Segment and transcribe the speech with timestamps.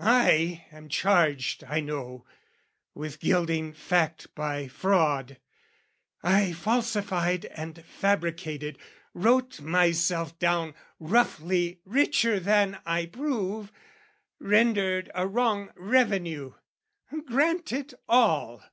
[0.00, 2.24] I am charged, I know,
[2.92, 5.38] with gilding fact by fraud;
[6.24, 8.80] I falsified and fabricated,
[9.14, 13.70] wrote Myself down roughly richer than I prove,
[14.40, 16.54] Rendered a wrong revenue,
[17.28, 18.64] grant it all!